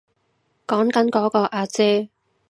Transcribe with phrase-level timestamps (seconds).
[0.65, 2.09] 講緊嗰個阿姐